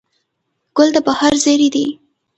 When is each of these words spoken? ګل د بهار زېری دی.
ګل 0.75 0.89
د 0.95 0.97
بهار 1.07 1.33
زېری 1.43 1.69
دی. 1.75 1.87